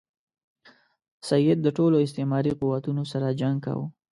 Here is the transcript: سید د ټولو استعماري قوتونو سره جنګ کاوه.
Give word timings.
سید 1.27 1.57
د 1.63 1.67
ټولو 1.77 1.95
استعماري 2.05 2.51
قوتونو 2.59 3.03
سره 3.11 3.35
جنګ 3.41 3.57
کاوه. 3.65 3.87